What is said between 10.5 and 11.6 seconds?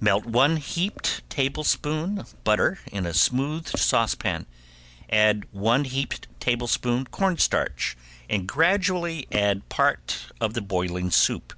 the boiling soup.